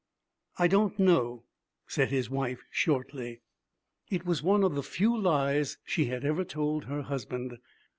'I 0.57 0.67
don't 0.69 0.97
know,' 0.97 1.43
said 1.85 2.09
his 2.09 2.27
wife 2.27 2.63
shortly. 2.71 3.41
It 4.09 4.25
was 4.25 4.41
one 4.41 4.63
of 4.63 4.73
the 4.73 4.81
few 4.81 5.15
lies 5.15 5.77
she 5.85 6.05
had 6.05 6.25
ever 6.25 6.43
told 6.43 6.85
her 6.85 7.03
husband. 7.03 7.59